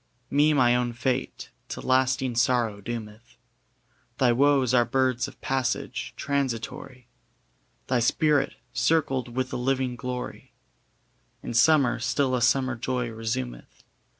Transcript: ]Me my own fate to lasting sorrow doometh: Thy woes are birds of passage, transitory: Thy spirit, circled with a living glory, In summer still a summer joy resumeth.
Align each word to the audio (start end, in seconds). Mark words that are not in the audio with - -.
]Me 0.31 0.51
my 0.51 0.75
own 0.75 0.91
fate 0.93 1.51
to 1.69 1.79
lasting 1.79 2.33
sorrow 2.35 2.81
doometh: 2.81 3.37
Thy 4.17 4.31
woes 4.31 4.73
are 4.73 4.83
birds 4.83 5.27
of 5.27 5.39
passage, 5.41 6.15
transitory: 6.17 7.07
Thy 7.85 7.99
spirit, 7.99 8.55
circled 8.73 9.35
with 9.35 9.53
a 9.53 9.57
living 9.57 9.95
glory, 9.95 10.53
In 11.43 11.53
summer 11.53 11.99
still 11.99 12.33
a 12.33 12.41
summer 12.41 12.75
joy 12.75 13.11
resumeth. 13.11 13.83